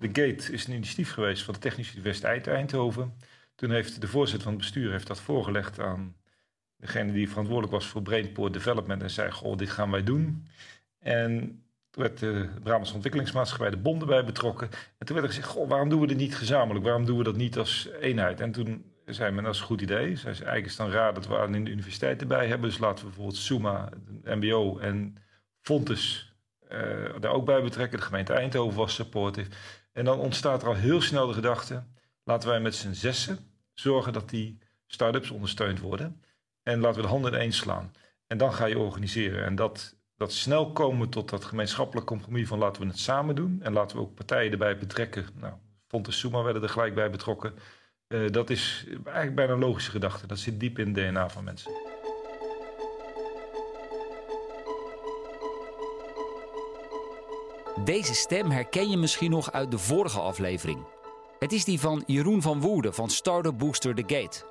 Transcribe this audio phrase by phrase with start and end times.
[0.00, 3.16] De Gate is een initiatief geweest van de Technische Universiteit Eindhoven.
[3.54, 6.16] Toen heeft de voorzitter van het bestuur heeft dat voorgelegd aan
[6.76, 10.46] degene die verantwoordelijk was voor Brainport Development en zei, goh, dit gaan wij doen.
[10.98, 14.68] En toen werd de Brabants Ontwikkelingsmaatschappij de bonden bij betrokken.
[14.98, 16.84] En toen werd er gezegd, goh, waarom doen we dit niet gezamenlijk?
[16.84, 18.40] Waarom doen we dat niet als eenheid?
[18.40, 20.16] En toen zei men, dat is een goed idee.
[20.16, 22.68] Zij zei, eigenlijk is dan raar dat we aan de universiteit erbij hebben.
[22.68, 23.88] Dus laten we bijvoorbeeld SUMA,
[24.24, 25.16] MBO en
[25.60, 26.34] Fontes
[26.72, 27.98] uh, daar ook bij betrekken.
[27.98, 29.50] De gemeente Eindhoven was supportive.
[30.00, 31.82] En dan ontstaat er al heel snel de gedachte,
[32.24, 33.38] laten wij met z'n zessen
[33.72, 36.22] zorgen dat die start-ups ondersteund worden.
[36.62, 37.92] En laten we de handen ineens slaan.
[38.26, 39.44] En dan ga je organiseren.
[39.44, 43.62] En dat, dat snel komen tot dat gemeenschappelijk compromis van laten we het samen doen.
[43.62, 45.26] En laten we ook partijen erbij betrekken.
[45.34, 45.54] Nou,
[45.86, 47.54] Fontes Suma werden er gelijk bij betrokken.
[48.08, 50.26] Uh, dat is eigenlijk bijna een logische gedachte.
[50.26, 51.72] Dat zit diep in het DNA van mensen.
[57.84, 60.86] Deze stem herken je misschien nog uit de vorige aflevering.
[61.38, 64.44] Het is die van Jeroen van Woerden van Startup Booster The Gate.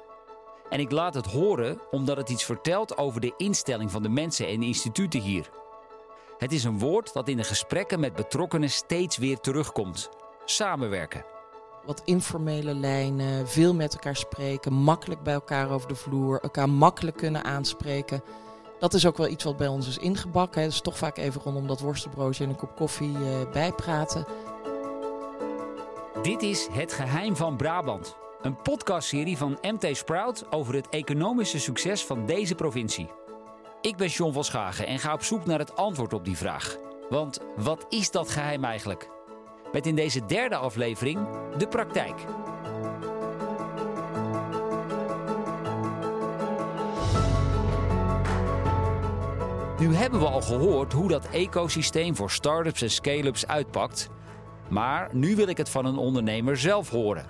[0.69, 4.47] En ik laat het horen omdat het iets vertelt over de instelling van de mensen
[4.47, 5.49] en instituten hier.
[6.37, 10.09] Het is een woord dat in de gesprekken met betrokkenen steeds weer terugkomt:
[10.45, 11.25] samenwerken.
[11.85, 17.17] Wat informele lijnen, veel met elkaar spreken, makkelijk bij elkaar over de vloer, elkaar makkelijk
[17.17, 18.23] kunnen aanspreken.
[18.79, 20.61] Dat is ook wel iets wat bij ons is ingebakken.
[20.61, 24.25] Het is toch vaak even rondom dat worstenbroodje en een kop koffie uh, bijpraten.
[26.21, 28.15] Dit is Het Geheim van Brabant.
[28.41, 33.09] Een podcastserie van MT Sprout over het economische succes van deze provincie.
[33.81, 36.77] Ik ben John van Schagen en ga op zoek naar het antwoord op die vraag.
[37.09, 39.09] Want wat is dat geheim eigenlijk?
[39.71, 41.27] Met in deze derde aflevering
[41.57, 42.25] de praktijk.
[49.79, 54.09] Nu hebben we al gehoord hoe dat ecosysteem voor start-ups en scale-ups uitpakt.
[54.69, 57.25] Maar nu wil ik het van een ondernemer zelf horen.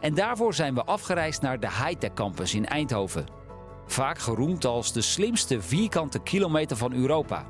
[0.00, 3.26] En daarvoor zijn we afgereisd naar de Hightech Campus in Eindhoven.
[3.86, 7.46] Vaak geroemd als de slimste vierkante kilometer van Europa.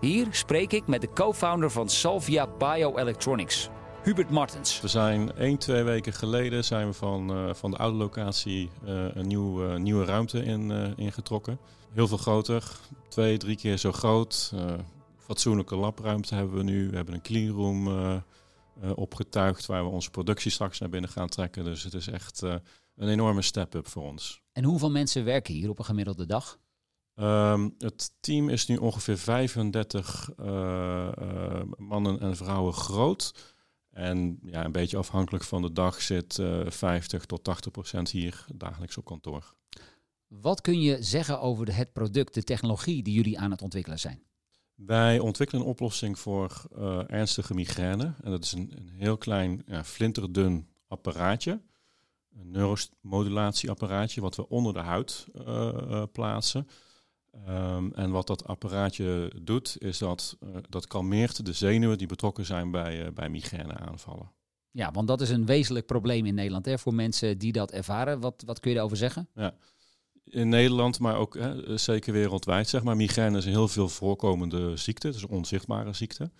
[0.00, 3.70] Hier spreek ik met de co-founder van Salvia Bioelectronics,
[4.02, 4.80] Hubert Martens.
[4.80, 8.90] We zijn 1, 2 weken geleden zijn we van, uh, van de oude locatie uh,
[9.14, 11.58] een nieuw, nieuwe ruimte in, ingetrokken.
[11.92, 12.62] Heel veel groter,
[13.10, 14.52] twee, drie keer zo groot.
[15.16, 16.90] fatsoenlijke labruimte hebben we nu.
[16.90, 18.16] We hebben een cleanroom uh,
[18.94, 21.64] opgetuigd waar we onze productie straks naar binnen gaan trekken.
[21.64, 24.42] Dus het is echt een enorme step-up voor ons.
[24.52, 26.58] En hoeveel mensen werken hier op een gemiddelde dag?
[27.14, 33.54] Um, het team is nu ongeveer 35 uh, mannen en vrouwen groot.
[33.90, 38.96] En ja, een beetje afhankelijk van de dag zit 50 tot 80 procent hier dagelijks
[38.96, 39.54] op kantoor.
[40.30, 44.22] Wat kun je zeggen over het product, de technologie die jullie aan het ontwikkelen zijn?
[44.74, 48.14] Wij ontwikkelen een oplossing voor uh, ernstige migraine.
[48.22, 51.60] En dat is een, een heel klein, ja, flinterdun apparaatje.
[52.30, 56.68] Een neuromodulatieapparaatje wat we onder de huid uh, uh, plaatsen.
[57.48, 60.38] Um, en wat dat apparaatje doet, is dat
[60.68, 64.32] dat kalmeert de zenuwen die betrokken zijn bij, bij migraineaanvallen.
[64.70, 68.20] Ja, want dat is een wezenlijk probleem in Nederland hè, voor mensen die dat ervaren.
[68.20, 69.28] Wat, wat kun je daarover zeggen?
[69.34, 69.54] Ja
[70.30, 72.96] in Nederland, maar ook hè, zeker wereldwijd, zeg maar.
[72.96, 76.30] Migraine is een heel veel voorkomende ziekte, het is een onzichtbare ziekte.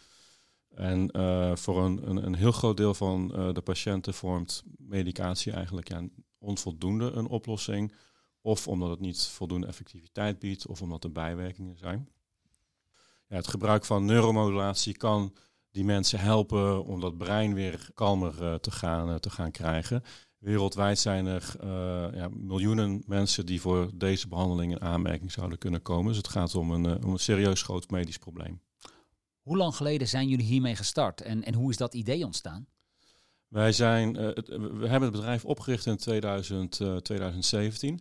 [0.74, 5.52] En uh, voor een, een, een, heel groot deel van uh, de patiënten vormt medicatie
[5.52, 6.02] eigenlijk ja,
[6.38, 7.94] onvoldoende een oplossing.
[8.40, 12.08] Of omdat het niet voldoende effectiviteit biedt, of omdat er bijwerkingen zijn.
[13.26, 15.36] Ja, het gebruik van neuromodulatie kan
[15.70, 20.02] die mensen helpen om dat brein weer kalmer te, gaan, te gaan krijgen.
[20.40, 21.68] Wereldwijd zijn er uh,
[22.14, 26.06] ja, miljoenen mensen die voor deze behandeling in aanmerking zouden kunnen komen.
[26.06, 28.60] Dus het gaat om een, uh, om een serieus groot medisch probleem.
[29.42, 32.66] Hoe lang geleden zijn jullie hiermee gestart en, en hoe is dat idee ontstaan?
[33.48, 38.00] Wij zijn, uh, het, we hebben het bedrijf opgericht in 2000, 2017.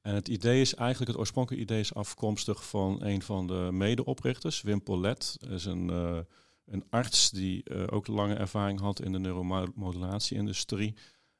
[0.00, 4.62] En het idee is eigenlijk, het oorspronkelijke idee is afkomstig van een van de medeoprichters,
[4.62, 5.36] Wim Polet.
[5.50, 5.88] Is een,
[6.64, 10.94] een arts die ook lange ervaring had in de neuromodulatie-industrie.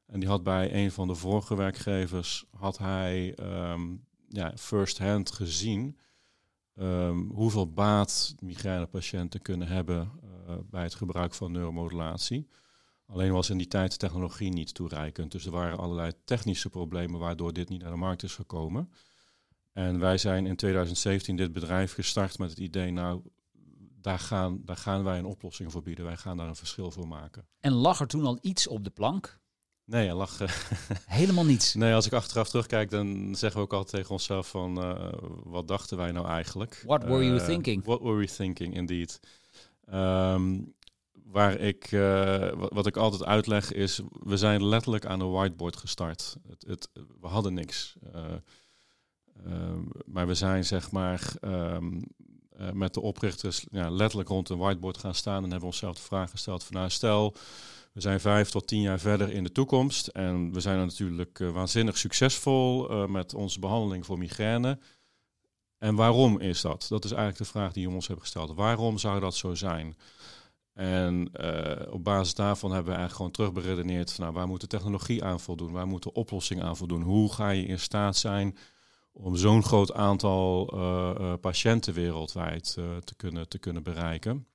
[0.09, 3.39] En die had bij een van de vorige werkgevers, had hij
[3.71, 5.99] um, ja, first hand gezien
[6.75, 12.49] um, hoeveel baat migrainepatiënten kunnen hebben uh, bij het gebruik van neuromodulatie.
[13.07, 15.33] Alleen was in die tijd de technologie niet toereikend.
[15.33, 18.91] Dus er waren allerlei technische problemen waardoor dit niet naar de markt is gekomen.
[19.73, 23.23] En wij zijn in 2017 dit bedrijf gestart met het idee, nou,
[24.01, 26.05] daar gaan, daar gaan wij een oplossing voor bieden.
[26.05, 27.47] Wij gaan daar een verschil voor maken.
[27.61, 29.41] En lag er toen al iets op de plank?
[29.89, 30.39] Nee, hij lag.
[31.07, 31.75] Helemaal niets.
[31.75, 35.13] Nee, als ik achteraf terugkijk, dan zeggen we ook altijd tegen onszelf van uh,
[35.45, 36.83] wat dachten wij nou eigenlijk?
[36.87, 37.85] What were you uh, thinking?
[37.85, 39.21] What were we thinking, indeed.
[39.93, 40.75] Um,
[41.13, 46.37] waar ik, uh, wat, ik altijd uitleg is, we zijn letterlijk aan een whiteboard gestart.
[46.49, 46.89] Het, het,
[47.21, 47.97] we hadden niks.
[50.05, 52.03] maar we zijn zeg maar um,
[52.73, 56.31] met de oprichters ja, letterlijk rond een whiteboard gaan staan en hebben onszelf de vraag
[56.31, 57.35] gesteld van nou stel,
[57.93, 61.99] we zijn vijf tot tien jaar verder in de toekomst en we zijn natuurlijk waanzinnig
[61.99, 64.79] succesvol met onze behandeling voor migraine.
[65.79, 66.87] En waarom is dat?
[66.89, 68.55] Dat is eigenlijk de vraag die we ons hebben gesteld.
[68.55, 69.97] Waarom zou dat zo zijn?
[70.75, 71.31] En
[71.91, 75.41] op basis daarvan hebben we eigenlijk gewoon terugberedeneerd van nou, waar moet de technologie aan
[75.41, 75.73] voldoen?
[75.73, 77.03] Waar moet de oplossing aan voldoen?
[77.03, 78.57] Hoe ga je in staat zijn
[79.21, 82.73] om zo'n groot aantal uh, uh, patiënten wereldwijd
[83.05, 84.47] te, kunnen, te kunnen bereiken?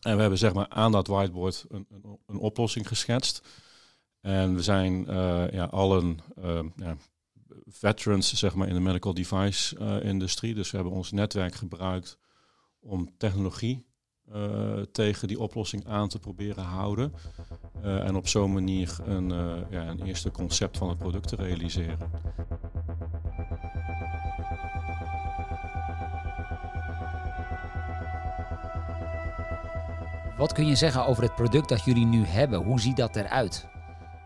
[0.00, 3.48] En we hebben zeg maar aan dat whiteboard een, een, een oplossing geschetst.
[4.20, 5.04] En we zijn
[5.52, 6.18] ja, allen
[6.76, 6.96] ja,
[7.64, 10.54] veterans zeg maar, in de medical device industrie.
[10.54, 12.18] Dus we hebben ons netwerk gebruikt
[12.80, 13.86] om technologie
[14.92, 17.12] tegen die oplossing aan te proberen houden.
[17.82, 19.28] En op zo'n manier een,
[19.70, 22.10] ja, een eerste concept van het product te realiseren.
[30.38, 32.62] Wat kun je zeggen over het product dat jullie nu hebben?
[32.62, 33.66] Hoe ziet dat eruit?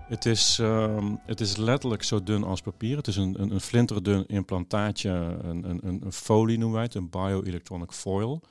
[0.09, 2.97] Het is, uh, het is letterlijk zo dun als papier.
[2.97, 5.11] Het is een, een, een flinterdun implantaatje,
[5.43, 8.43] een, een, een folie noemen wij het, een bioelectronic foil.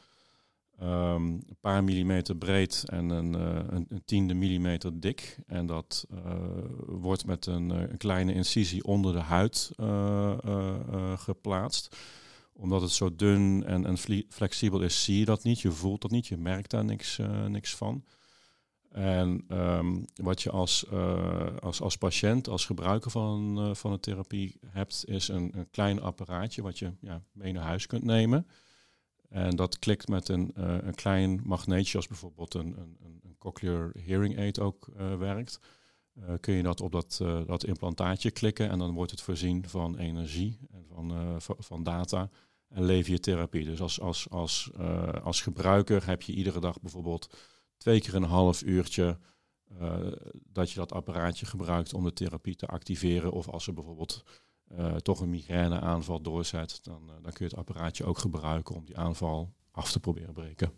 [0.81, 5.37] Um, een paar millimeter breed en een, uh, een, een, tiende millimeter dik.
[5.47, 6.33] En dat uh,
[6.87, 9.71] wordt met een, eh, een, kleine incisie onder de huid
[11.15, 11.95] geplaatst.
[12.61, 13.97] Omdat het zo dun en, en,
[14.29, 15.59] flexibel is, zie je dat niet.
[15.59, 18.03] Je voelt dat niet, je merkt daar niks, niks van.
[18.91, 20.89] En um, wat je als,
[21.59, 26.79] als, als patiënt, als gebruiker van, van een therapie hebt, is een, klein apparaatje wat
[26.79, 28.47] je ja, mee naar huis kunt nemen.
[29.31, 33.91] En dat klikt met een, uh, een klein magneetje, als bijvoorbeeld een, een, een cochlear
[34.05, 35.59] hearing aid ook uh, werkt.
[36.19, 37.17] Uh, kun je dat op dat,
[37.47, 42.29] dat implantaatje klikken en dan wordt het voorzien van energie en van, van data
[42.71, 43.65] en lever je therapie.
[43.65, 44.69] Dus als, als, als,
[45.23, 47.29] als gebruiker heb je iedere dag bijvoorbeeld
[47.77, 49.17] twee keer een half uurtje
[50.33, 53.31] dat je dat apparaatje gebruikt om de therapie te activeren.
[53.31, 54.23] Of als er bijvoorbeeld
[54.79, 58.97] uh, toch een migraineaanval doorzet, dan, dan kun je het apparaatje ook gebruiken om die
[58.97, 60.71] aanval af te proberen breken.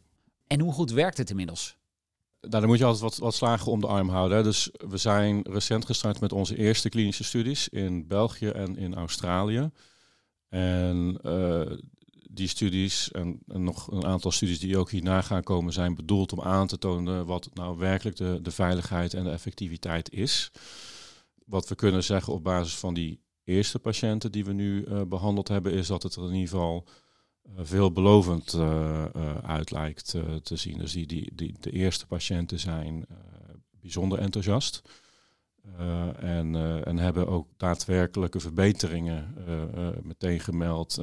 [0.47, 1.77] En hoe goed werkt het inmiddels?
[2.39, 4.43] Nou, dan moet je altijd wat, wat slagen om de arm houden.
[4.43, 9.69] Dus we zijn recent gestart met onze eerste klinische studies in België en in Australië.
[10.53, 11.71] En uh,
[12.29, 16.41] die studies en, nog een aantal studies die ook hierna gaan komen, zijn bedoeld om
[16.41, 20.51] aan te tonen wat nou werkelijk de, de veiligheid en de effectiviteit is.
[21.45, 25.47] Wat we kunnen zeggen op basis van die eerste patiënten die we nu uh, behandeld
[25.47, 26.87] hebben, is dat het er in ieder geval
[27.45, 28.57] uh, veelbelovend
[29.43, 30.77] uit lijkt te zien.
[30.77, 33.05] Dus die, die, die, de eerste patiënten zijn
[33.81, 34.81] bijzonder enthousiast.
[36.19, 36.55] En,
[36.85, 39.35] en hebben ook daadwerkelijke verbeteringen
[40.01, 41.01] meteen gemeld.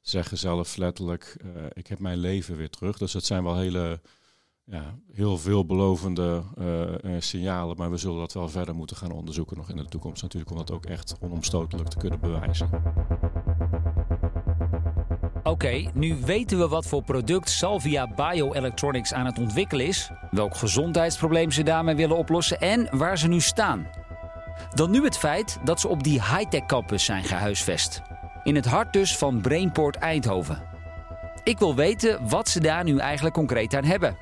[0.00, 1.36] zeggen zelf letterlijk,
[1.72, 2.98] ik heb mijn leven weer terug.
[2.98, 4.00] Dus het zijn wel hele
[4.64, 6.42] ja, heel veelbelovende
[7.18, 7.76] signalen.
[7.76, 10.52] Maar we zullen dat wel verder moeten gaan onderzoeken nog in de toekomst natuurlijk.
[10.52, 12.70] Om dat ook echt onomstotelijk te kunnen bewijzen.
[15.46, 20.10] Oké, nu weten we wat voor product Salvia Bioelectronics aan het ontwikkelen is.
[20.30, 23.86] Welk gezondheidsprobleem ze daarmee willen oplossen en waar ze nu staan.
[24.74, 28.02] Dan nu het feit dat ze op die high-tech campus zijn gehuisvest.
[28.42, 30.62] In het hart dus van Brainport Eindhoven.
[31.44, 34.18] Ik wil weten wat ze daar nu eigenlijk concreet aan hebben.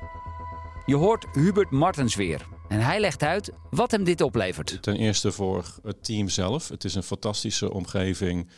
[0.85, 2.41] Je hoort Hubert Martens weer.
[2.67, 4.77] En hij legt uit wat hem dit oplevert.
[4.81, 6.69] Ten eerste voor het team zelf.
[6.69, 8.49] Het is een fantastische omgeving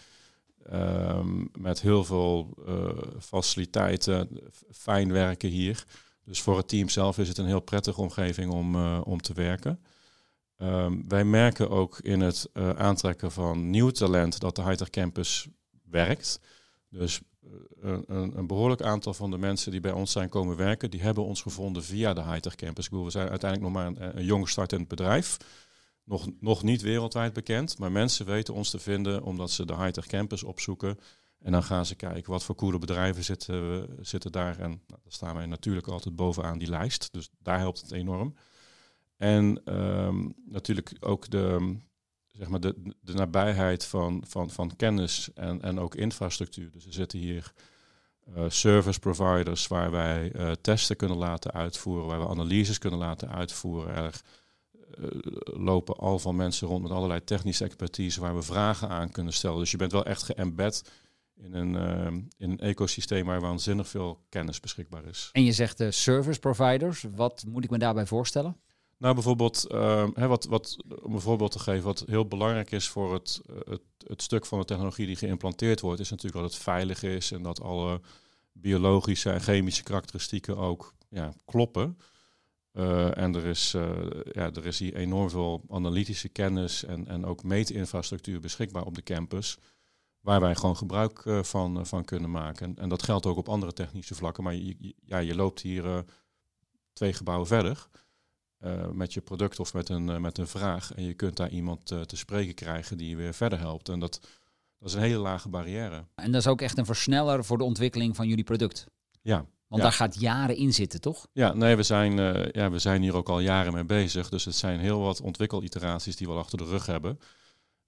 [0.74, 4.40] um, met heel veel uh, faciliteiten,
[4.72, 5.86] fijn werken hier.
[6.24, 9.34] Dus voor het team zelf is het een heel prettige omgeving om, uh, om te
[9.34, 9.80] werken.
[10.58, 15.48] Um, wij merken ook in het uh, aantrekken van nieuw talent dat de Hightech Campus
[15.84, 16.40] werkt.
[16.90, 17.22] Dus
[17.82, 18.04] een,
[18.38, 21.42] een, behoorlijk aantal van de mensen die bij ons zijn komen werken, die hebben ons
[21.42, 22.90] gevonden via de Hightech Campus.
[22.90, 25.38] we zijn uiteindelijk nog maar een, een jong startend bedrijf.
[26.08, 30.08] Nog, nog niet wereldwijd bekend, maar mensen weten ons te vinden omdat ze de Hightech
[30.08, 31.00] Campus opzoeken.
[31.40, 34.60] En dan gaan ze kijken wat voor coole bedrijven zitten, zitten daar.
[34.60, 37.14] En nou, daar staan wij natuurlijk altijd bovenaan die lijst.
[37.14, 38.36] Dus daar helpt het enorm.
[39.18, 41.78] En um, natuurlijk ook de,
[42.32, 46.72] zeg maar de, de nabijheid van, van, van kennis en, en ook infrastructuur.
[46.72, 47.54] Dus er zitten hier
[48.36, 53.30] uh, service providers waar wij uh, testen kunnen laten uitvoeren, waar we analyses kunnen laten
[53.30, 53.96] uitvoeren.
[53.96, 54.22] Er
[55.44, 59.60] lopen al van mensen rond met allerlei technische expertise waar we vragen aan kunnen stellen.
[59.60, 60.92] Dus je bent wel echt geëmbed
[61.36, 62.06] in een, uh,
[62.38, 65.30] in een ecosysteem waar waanzinnig veel kennis beschikbaar is.
[65.32, 67.06] En je zegt de service providers.
[67.16, 68.58] Wat moet ik me daarbij voorstellen?
[68.98, 72.88] Nou, bijvoorbeeld, uh, hè, wat, wat, om een voorbeeld te geven, wat heel belangrijk is
[72.88, 76.62] voor het, het, het, stuk van de technologie die geïmplanteerd wordt, is natuurlijk dat het
[76.62, 78.02] veilig is en dat alle
[78.52, 81.98] biologische en chemische karakteristieken ook ja, kloppen.
[82.78, 83.90] Uh, en er is, uh,
[84.32, 89.04] ja, er is hier enorm veel analytische kennis en, en ook meetinfrastructuur beschikbaar op de
[89.04, 89.58] campus.
[90.20, 92.66] Waar wij gewoon gebruik uh, van, van kunnen maken.
[92.66, 94.44] En, en, dat geldt ook op andere technische vlakken.
[94.44, 96.06] Maar je, ja, je loopt hier
[96.94, 97.88] twee gebouwen verder
[98.92, 100.94] met je product of met een, met een vraag.
[100.94, 103.90] En je kunt daar iemand te spreken krijgen die je weer verder helpt.
[103.90, 104.20] En dat,
[104.80, 106.06] dat is een hele lage barrière.
[106.16, 108.86] En dat is ook echt een versneller voor de ontwikkeling van jullie product.
[109.22, 111.28] Ja, want daar gaat jaren in zitten, toch?
[111.34, 114.30] Ja, nee, we zijn, uh, ja, we zijn hier ook al jaren mee bezig.
[114.30, 117.20] Dus het zijn heel wat ontwikkeliteraties die we al achter de rug hebben.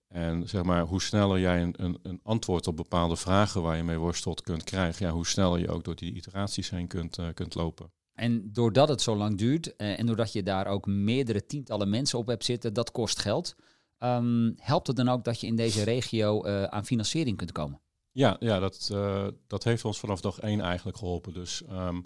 [0.07, 3.83] En zeg maar, hoe sneller jij een, een, een, antwoord op bepaalde vragen waar je
[3.83, 7.27] mee worstelt kunt krijgen, ja, hoe sneller je ook door die iteraties heen kunt, uh,
[7.33, 7.91] kunt lopen.
[8.13, 12.19] En doordat het zo lang duurt uh, en doordat je daar ook meerdere tientallen mensen
[12.19, 13.55] op hebt zitten, dat kost geld.
[13.99, 17.79] Um, helpt het dan ook dat je in deze regio aan financiering kunt komen?
[18.11, 21.33] Ja, ja dat, uh, dat heeft ons vanaf dag één eigenlijk geholpen.
[21.33, 22.05] Dus um,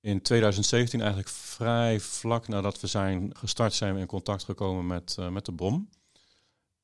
[0.00, 5.16] in 2017 eigenlijk vrij vlak nadat we zijn gestart zijn we in contact gekomen met,
[5.20, 5.88] uh, met de BOM.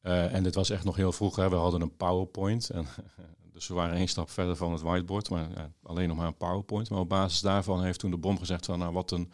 [0.03, 1.37] Uh, en dit was echt nog heel vroeg.
[1.37, 1.49] Hè.
[1.49, 2.71] We hadden een PowerPoint.
[2.71, 2.87] En,
[3.53, 5.31] dus we waren één stap verder van het whiteboard.
[5.31, 6.91] Maar ja, alleen nog maar een PowerPoint.
[6.91, 9.33] Maar op basis daarvan heeft toen de BOM gezegd van nou wat een,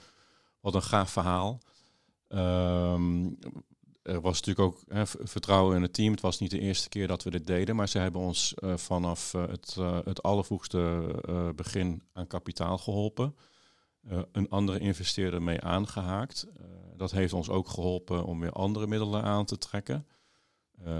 [0.61, 1.61] wat een gaaf verhaal.
[2.29, 3.38] Um,
[4.07, 6.11] er was natuurlijk ook hè, vertrouwen in het team.
[6.11, 8.77] Het was niet de eerste keer dat we dit deden, maar ze hebben ons uh,
[8.77, 11.11] vanaf uh, het, uh, het allervroegste
[11.57, 13.37] begin aan kapitaal geholpen.
[14.33, 16.47] een andere investeerder mee aangehaakt.
[16.97, 20.07] dat heeft ons ook geholpen om weer andere middelen aan te trekken.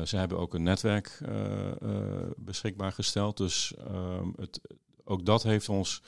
[0.05, 1.21] ze hebben ook een netwerk
[2.37, 3.37] beschikbaar gesteld.
[3.37, 4.61] Dus ehm, het,
[5.05, 6.03] ook dat heeft ons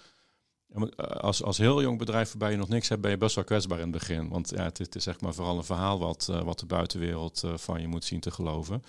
[1.20, 3.78] als, als heel jong bedrijf waarbij je nog niks hebt, ben je best wel kwetsbaar
[3.78, 4.28] in het begin.
[4.28, 7.42] Want ja, het, het is zeg maar vooral een verhaal wat, uh, wat de buitenwereld
[7.44, 8.82] uh, van je moet zien te geloven.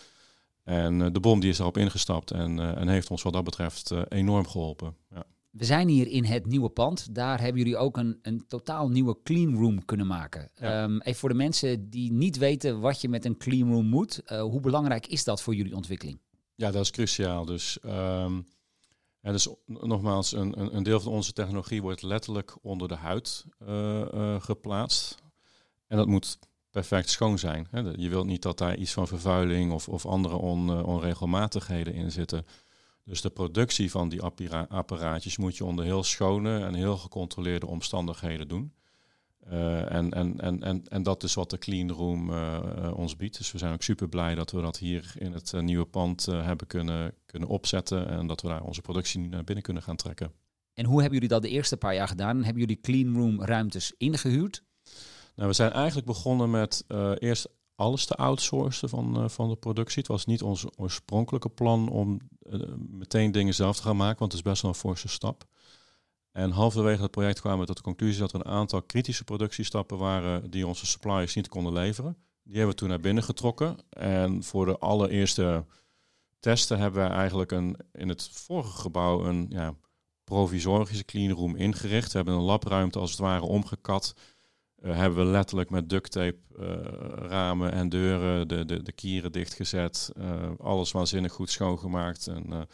[0.64, 3.92] En uh, de bom die is erop ingestapt en, en heeft ons wat dat betreft
[4.10, 4.96] enorm geholpen.
[5.10, 5.24] Ja.
[5.50, 7.16] We zijn hier in het nieuwe pand.
[7.16, 10.50] Daar hebben jullie ook een, een totaal nieuwe clean room kunnen maken.
[10.56, 10.84] Ja.
[10.84, 14.22] Um, even voor de mensen die niet weten wat je met een clean room moet.
[14.26, 16.20] hoe belangrijk is dat voor jullie ontwikkeling?
[16.56, 17.46] Ja, dat is cruciaal.
[17.46, 17.78] Dus...
[17.86, 18.46] Um,
[19.22, 24.02] en dus nogmaals, een, een, deel van onze technologie wordt letterlijk onder de huid uh,
[24.14, 25.16] uh, geplaatst.
[25.88, 27.68] En dat moet perfect schoon zijn.
[27.96, 32.12] Je wilt niet dat daar iets van vervuiling of, of andere on, uh, onregelmatigheden in
[32.12, 32.46] zitten.
[33.04, 34.22] Dus de productie van die
[34.70, 38.74] apparaatjes moet je onder heel schone en heel gecontroleerde omstandigheden doen.
[39.52, 43.16] Uh, en, en, en, en, en dat is wat de Clean Room uh, uh, ons
[43.16, 43.38] biedt.
[43.38, 46.68] Dus we zijn ook super blij dat we dat hier in het nieuwe pand hebben
[46.68, 48.08] kunnen, kunnen opzetten.
[48.08, 50.32] En dat we daar onze productie naar binnen kunnen gaan trekken.
[50.74, 52.44] En hoe hebben jullie dat de eerste paar jaar gedaan?
[52.44, 54.64] Hebben jullie Clean Room ruimtes ingehuurd?
[55.36, 56.86] Nou, we zijn eigenlijk begonnen met
[57.20, 60.00] eerst alles te outsourcen van, van de productie.
[60.00, 62.20] Het was niet ons oorspronkelijke plan om
[62.90, 65.46] meteen dingen zelf te gaan maken, want het is best wel een forse stap.
[66.32, 69.98] En halverwege het project kwamen we tot de conclusie dat er een aantal kritische productiestappen
[69.98, 72.18] waren die onze suppliers niet konden leveren.
[72.44, 73.78] Die hebben we toen naar binnen getrokken.
[73.90, 75.66] En voor de allereerste
[76.40, 79.74] testen hebben we eigenlijk een, in het vorige gebouw een ja,
[80.24, 82.12] provisorische cleanroom ingericht.
[82.12, 84.16] We hebben een labruimte als het ware omgekat.
[84.84, 86.66] Uh, hebben we letterlijk met duct tape uh,
[87.16, 90.12] ramen en deuren, de, de, de kieren dichtgezet.
[90.18, 92.28] Uh, alles waanzinnig goed schoongemaakt.
[92.28, 92.68] En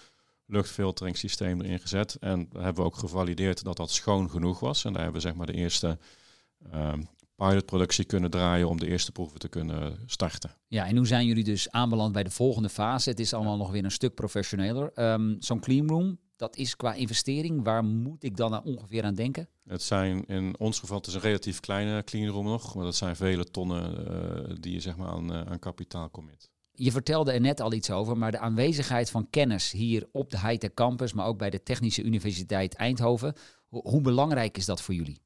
[0.45, 2.15] luchtfilteringssysteem erin gezet.
[2.19, 4.85] En hebben we ook gevalideerd dat dat schoon genoeg was.
[4.85, 5.97] En daar hebben we zeg maar de eerste
[6.73, 6.93] uh,
[7.35, 10.51] pilotproductie kunnen draaien om de eerste proeven te kunnen starten.
[10.67, 13.09] Ja, en hoe zijn jullie dus aanbeland bij de volgende fase?
[13.09, 14.91] Het is allemaal nog weer een stuk professioneler.
[15.13, 19.49] Um, Zo'n cleanroom, dat is qua investering, waar moet ik dan ongeveer aan denken?
[19.67, 23.15] Het zijn in ons geval, het is een relatief kleine cleanroom nog, maar dat zijn
[23.15, 24.11] vele tonnen
[24.49, 26.49] uh, die je zeg maar aan, uh, aan kapitaal commit.
[26.75, 30.39] Je vertelde er net al iets over, maar de aanwezigheid van kennis hier op de
[30.39, 33.33] Hightech Campus, maar ook bij de Technische Universiteit Eindhoven,
[33.69, 35.21] hoe belangrijk is dat voor jullie?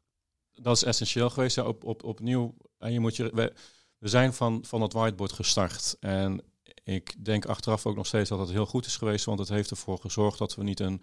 [0.53, 1.58] Dat is essentieel geweest.
[1.58, 3.53] Op, op, opnieuw, en je moet je, we,
[3.98, 5.98] we zijn van, van het whiteboard gestart.
[6.00, 6.41] En
[6.84, 9.70] ik denk achteraf ook nog steeds dat het heel goed is geweest, want het heeft
[9.70, 11.01] ervoor gezorgd dat we niet een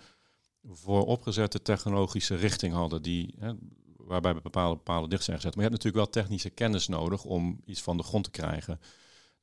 [0.63, 3.53] vooropgezette technologische richting hadden, die, hè,
[3.97, 5.55] waarbij bepaalde palen dicht zijn gezet.
[5.55, 8.81] Maar je hebt natuurlijk wel technische kennis nodig om iets van de grond te krijgen.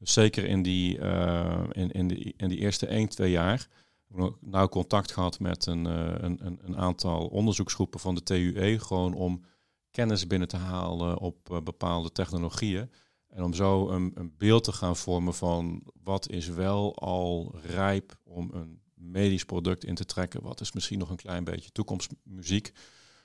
[0.03, 3.67] Zeker in die, uh, in, in, die, in die eerste 1, 2 jaar
[4.07, 8.79] hebben we nauw contact gehad met een, uh, een, een aantal onderzoeksgroepen van de TUE,
[8.79, 9.45] gewoon om
[9.91, 12.89] kennis binnen te halen op uh, bepaalde technologieën.
[13.27, 18.17] En om zo een, een, beeld te gaan vormen van wat is wel al rijp
[18.24, 20.41] om een medisch product in te trekken.
[20.41, 22.72] Wat is misschien nog een klein beetje toekomstmuziek.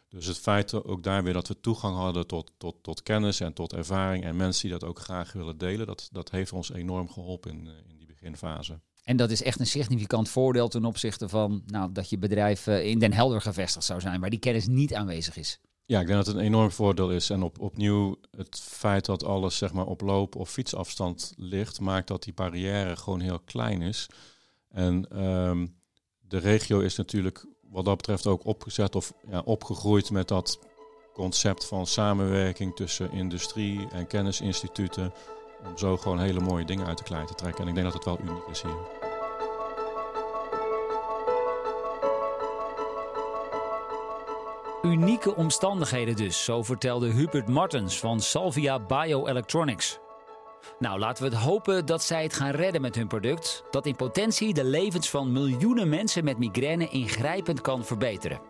[0.08, 3.52] Dus het feit ook daar weer dat we toegang hadden tot, tot, tot kennis en
[3.52, 7.10] tot ervaring en mensen die dat ook graag willen delen, dat, dat heeft ons enorm
[7.10, 8.80] geholpen in, in die beginfase.
[9.04, 12.98] En dat is echt een significant voordeel ten opzichte van nou, dat je bedrijf in
[12.98, 15.60] Den Helder gevestigd zou zijn, waar die kennis niet aanwezig is.
[15.84, 17.30] Ja, ik denk dat het een enorm voordeel is.
[17.30, 22.08] En op, opnieuw, het feit dat alles zeg maar, op loop- of fietsafstand ligt, maakt
[22.08, 24.06] dat die barrière gewoon heel klein is.
[24.68, 25.66] En ehm,
[26.18, 30.58] de regio is natuurlijk wat dat betreft ook opgezet of ja, opgegroeid met dat
[31.12, 35.12] concept van samenwerking tussen industrie en kennisinstituten.
[35.66, 37.62] Om zo gewoon hele mooie dingen uit de klei te trekken.
[37.62, 39.06] En ik denk dat het wel uniek is hier.
[44.82, 49.98] Unieke omstandigheden dus, zo vertelde Hubert Martens van Salvia Bioelectronics.
[50.78, 53.96] Nou, laten we het hopen dat zij het gaan redden met hun product, dat in
[53.96, 58.40] potentie de levens van miljoenen mensen met migraine ingrijpend kan verbeteren.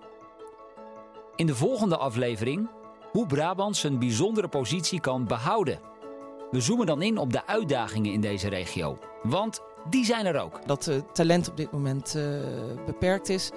[1.37, 2.69] In de volgende aflevering
[3.13, 5.81] hoe Brabant zijn bijzondere positie kan behouden.
[6.51, 9.61] We zoomen dan in op de uitdagingen in deze regio, want
[9.91, 10.67] die zijn er ook.
[10.67, 12.41] Dat het talent op dit moment uh,
[12.87, 13.51] beperkt is.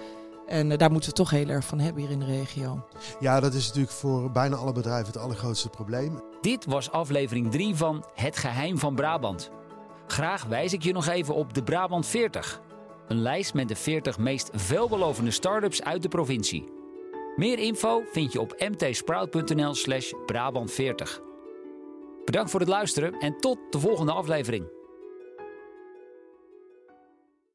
[0.47, 2.85] En uh, daar moeten we toch heel erg van hebben hier in de regio.
[3.19, 6.19] Ja, dat is natuurlijk voor bijna alle bedrijven het allergrootste probleem.
[6.41, 9.51] Dit was aflevering 3 van Het Geheim van Brabant.
[10.07, 12.61] Graag wijs ik je nog even op de Brabant 40.
[13.07, 16.69] Een lijst met de 40 meest veelbelovende start-ups uit de provincie.
[17.35, 21.21] Meer info vind je op mtsprout.nl slash Brabant40.
[22.25, 24.80] Bedankt voor het luisteren en tot de volgende aflevering.